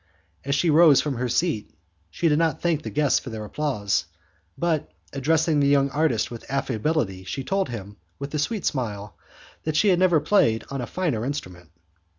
[0.43, 1.69] As she rose from her seat,
[2.09, 4.05] she did not thank the guests for their applause,
[4.57, 9.15] but, addressing the young artist with affability, she told him, with a sweet smile,
[9.61, 11.69] that she had never played on a finer instrument.